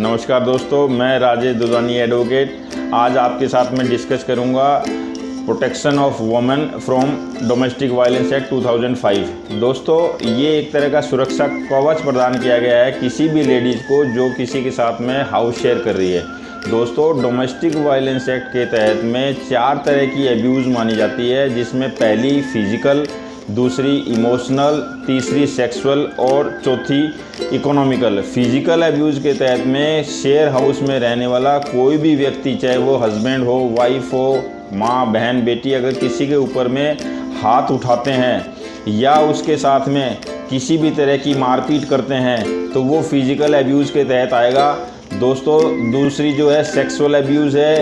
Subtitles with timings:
[0.00, 6.64] नमस्कार दोस्तों, मैं राजेश दुदानी एडवोकेट आज आपके साथ में डिस्कस करूँगा protection of women
[6.78, 7.10] from
[7.48, 12.92] domestic violence act 2005 दोस्तों, ये एक तरह का सुरक्षा कवच प्रदान किया गया है
[12.92, 16.22] किसी भी लेडीज़ को जो किसी के साथ में हाउस शेयर कर रही है।
[16.70, 21.88] दोस्तों डोमेस्टिक वायलेंस एक्ट के तहत में चार तरह की एब्यूज़ मानी जाती है, जिसमें
[21.92, 23.06] पहली फ़िज़िकल
[23.54, 24.76] दूसरी इमोशनल
[25.06, 31.56] तीसरी सेक्सुअल और चौथी इकोनॉमिकल फ़िज़िकल अब्यूज़ के तहत में शेयर हाउस में रहने वाला
[31.60, 34.42] कोई भी व्यक्ति, चाहे वो हस्बैंड हो वाइफ हो,
[34.72, 36.96] माँ, बहन, बेटी, अगर किसी के ऊपर में
[37.42, 38.54] हाथ उठाते हैं
[38.90, 40.18] या उसके साथ में
[40.50, 44.70] किसी भी तरह की मारपीट करते हैं तो वो फ़िज़िकल अब्यूज़ के तहत आएगा।
[45.12, 47.78] दोस्तों, दूसरी जो है सेक्सुअल अब्यूज़ है,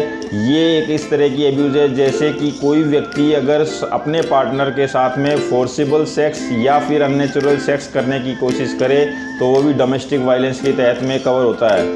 [0.51, 4.87] ये एक इस तरह की अब्यूज़ है, जैसे कि कोई व्यक्ति अगर अपने पार्टनर के
[4.87, 9.05] साथ में फोर्सिबल सेक्स या फिर अननेचुरल सेक्स करने की कोशिश करे
[9.39, 11.87] तो वो भी डोमेस्टिक वायलेंस के तहत में कवर होता है।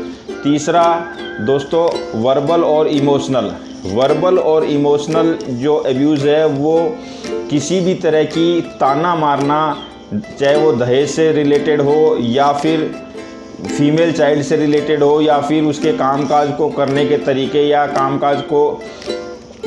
[0.43, 0.84] तीसरा,
[1.41, 1.89] दोस्तों
[2.23, 3.53] वर्बल और इमोशनल
[3.87, 6.97] वर्बल और इमोशनल जो अब्यूज़ है, वो
[7.51, 9.77] किसी भी तरह की ताना मारना,
[10.15, 12.91] चाहे वो दहेज से रिलेटेड हो या फिर
[13.61, 18.42] फीमेल चाइल्ड से रिलेटेड हो या फिर उसके कामकाज को करने के तरीके या कामकाज
[18.42, 18.64] को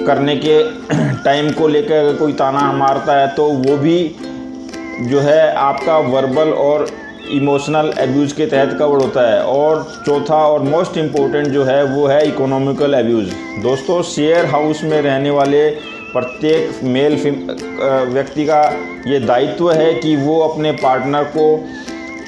[0.07, 0.61] करने के
[1.23, 3.97] टाइम को लेकर अगर कोई ताना मारता है तो वो भी
[5.09, 6.87] जो है आपका वर्बल और
[7.31, 12.07] इमोशनल एब्यूज़ के तहत कवर होता है। और चौथा और मोस्ट इम्पोर्टेंट जो है, वो
[12.07, 13.29] है इकोनॉमिकल एब्यूज़
[13.63, 15.69] दोस्तों शेयर हाउस में रहने वाले
[16.13, 17.15] प्रत्येक मेल
[18.13, 18.61] व्यक्ति का
[19.07, 21.47] ये दायित्व है कि वो अपने पार्टनर को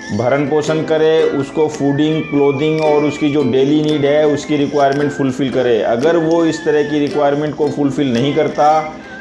[0.09, 5.49] भरण पोषण करे, उसको फूडिंग क्लोथिंग और उसकी जो डेली नीड है, उसकी रिक्वायरमेंट फुलफ़िल
[5.51, 8.69] करे। अगर वो इस तरह की रिक्वायरमेंट को फुलफ़िल नहीं करता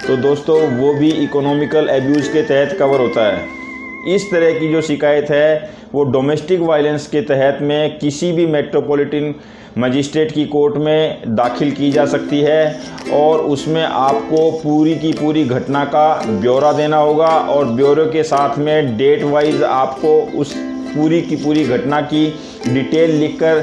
[0.06, 4.80] तो दोस्तों, वो भी इकोनॉमिकल एब्यूज़ के तहत कवर होता है। इस तरह की जो
[4.82, 9.34] शिकायत है, वो डोमेस्टिक वायलेंस के तहत में किसी भी मेट्रोपॉलिटन
[9.78, 12.80] मजिस्ट्रेट की कोर्ट में दाखिल की जा सकती है
[13.12, 18.58] और उसमें आपको पूरी की पूरी घटना का ब्यौरा देना होगा और ब्यौरे के साथ
[18.58, 20.54] में डेट वाइज आपको उस
[20.96, 22.26] पूरी की पूरी घटना की
[22.68, 23.62] डिटेल लिखकर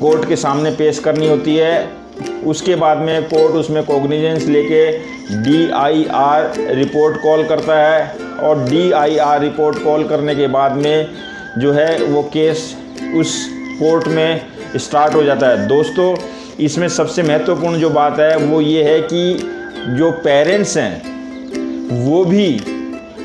[0.00, 1.98] कोर्ट के सामने पेश करनी होती है।
[2.46, 4.86] उसके बाद में कोर्ट उसमें कोग्निजेंस लेके
[5.42, 10.46] D I R report call करता है और D I R report call करने के
[10.48, 11.08] बाद में
[11.58, 12.74] जो है वो केस
[13.16, 13.34] उस
[13.80, 14.40] कोर्ट में
[14.76, 16.14] स्टार्ट हो जाता है। दोस्तों,
[16.60, 19.34] इसमें सबसे महत्वपूर्ण जो बात है वो ये है कि
[19.98, 22.54] जो पेरेंट्स हैं, वो भी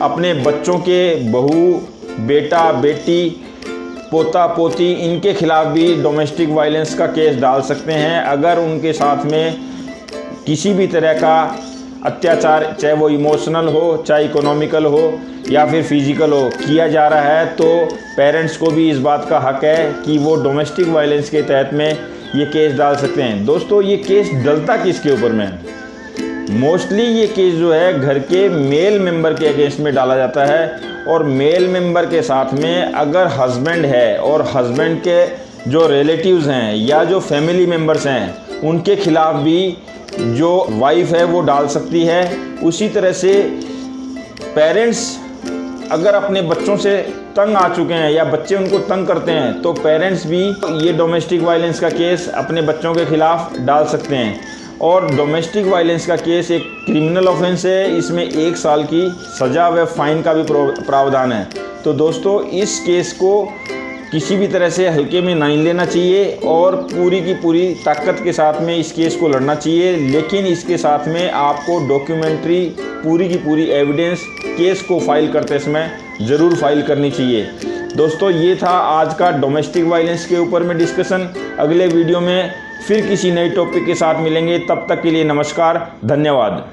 [0.01, 1.81] अपने बच्चों के बहू
[2.19, 3.29] बेटा, बेटी,
[4.11, 9.25] पोता, पोती, इनके खिलाफ भी डोमेस्टिक वायलेंस का केस डाल सकते हैं। अगर उनके साथ
[9.25, 9.55] में
[10.45, 11.35] किसी भी तरह का
[12.05, 15.19] अत्याचार, चाहे वो इमोशनल हो, चाहे इकोनॉमिकल हो,
[15.49, 17.65] या फिर फ़िज़िकल हो, किया जा रहा है तो
[18.17, 21.89] पेरेंट्स को भी इस बात का हक है कि वो डोमेस्टिक वायलेंस के तहत में
[22.35, 25.59] ये केस डाल सकते हैं। दोस्तों, ये केस डलता किसके ऊपर में?
[26.59, 30.92] मोस्टली ये केस जो है, घर के मेल मेंबर के अगेंस्ट में डाला जाता है।
[31.07, 35.25] और मेल मेंबर के साथ में अगर हस्बैंड है और हस्बैंड के
[35.71, 39.77] जो रिलेटिव्स हैं या जो फैमिली मेंबर्स हैं, उनके खिलाफ भी
[40.19, 42.23] जो वाइफ है वो डाल सकती है।
[42.63, 43.33] उसी तरह से
[44.55, 45.19] पेरेंट्स
[45.91, 46.97] अगर अपने बच्चों से
[47.35, 50.41] तंग आ चुके हैं या बच्चे उनको तंग करते हैं तो पेरेंट्स भी
[50.85, 54.39] ये डोमेस्टिक वायलेंस का केस अपने बच्चों के खिलाफ डाल सकते हैं।
[54.83, 59.85] और डोमेस्टिक वायलेंस का केस एक क्रिमिनल ऑफेंस है, इसमें एक साल की सज़ा व
[59.87, 61.47] फाइन का भी प्रावधान है।
[61.83, 63.43] तो दोस्तों, इस केस को
[64.11, 68.33] किसी भी तरह से हल्के में नहीं लेना चाहिए और पूरी की पूरी ताकत के
[68.33, 73.37] साथ में इस केस को लड़ना चाहिए। लेकिन इसके साथ में आपको डॉक्यूमेंट्री पूरी की
[73.37, 75.89] पूरी एविडेंस केस को फ़ाइल करते समय
[76.21, 77.47] ज़रूर फ़ाइल करनी चाहिए।
[77.95, 81.27] दोस्तों, ये था आज का डोमेस्टिक वायलेंस के ऊपर में डिस्कशन
[81.59, 82.53] अगले वीडियो में
[82.87, 86.65] फिर किसी नए टॉपिक के साथ मिलेंगे। तब तक के लिए नमस्कार धन्यवाद।